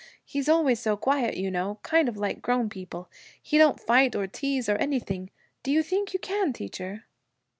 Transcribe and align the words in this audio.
He's 0.25 0.49
always 0.49 0.79
so 0.79 0.97
quiet, 0.97 1.37
you 1.37 1.51
know, 1.51 1.77
kind 1.83 2.09
of 2.09 2.17
like 2.17 2.41
grown 2.41 2.69
people. 2.69 3.07
He 3.39 3.59
don't 3.59 3.79
fight 3.79 4.15
or 4.15 4.25
tease 4.25 4.67
or 4.67 4.77
anything. 4.77 5.29
Do 5.61 5.69
you 5.71 5.83
think 5.83 6.11
you 6.11 6.17
can, 6.19 6.53
teacher?' 6.53 7.05